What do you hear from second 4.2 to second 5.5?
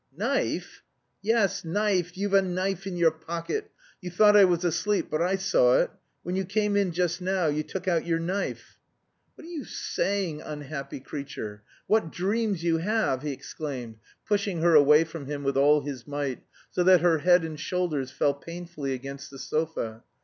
I was asleep but I